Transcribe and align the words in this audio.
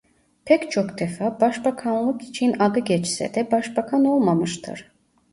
Pek 0.45 0.71
çok 0.71 0.99
defa 0.99 1.39
başbakanlık 1.41 2.21
için 2.21 2.55
adı 2.59 2.79
geçse 2.79 3.33
de 3.35 3.51
başbakan 3.51 4.05
olmamıştır. 4.05 4.91